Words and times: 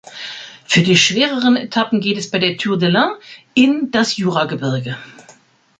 Für 0.65 0.81
die 0.81 0.97
schwereren 0.97 1.55
Etappen 1.55 2.01
geht 2.01 2.17
es 2.17 2.31
bei 2.31 2.39
der 2.39 2.57
Tour 2.57 2.79
de 2.79 2.89
l’Ain 2.89 3.15
in 3.53 3.91
das 3.91 4.17
Juragebirge. 4.17 4.97